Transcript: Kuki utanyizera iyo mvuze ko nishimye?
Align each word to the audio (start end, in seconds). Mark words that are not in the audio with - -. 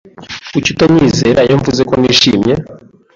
Kuki 0.51 0.69
utanyizera 0.73 1.39
iyo 1.47 1.55
mvuze 1.59 1.81
ko 1.89 1.93
nishimye? 1.97 2.53